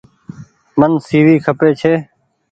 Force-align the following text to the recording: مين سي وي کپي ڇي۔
مين 0.79 0.93
سي 1.07 1.19
وي 1.25 1.35
کپي 1.45 1.69
ڇي۔ 1.79 1.93